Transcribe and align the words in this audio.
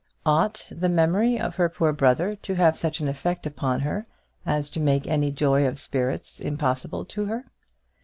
Ought 0.25 0.67
the 0.71 0.89
memory 0.89 1.39
of 1.39 1.57
her 1.57 1.69
poor 1.69 1.93
brother 1.93 2.35
to 2.35 2.55
have 2.55 2.75
such 2.75 3.01
an 3.01 3.07
effect 3.07 3.45
upon 3.45 3.81
her 3.81 4.03
as 4.47 4.67
to 4.71 4.79
make 4.79 5.05
any 5.05 5.29
joy 5.31 5.67
of 5.67 5.77
spirits 5.77 6.39
impossible 6.39 7.05
to 7.05 7.25
her? 7.25 7.45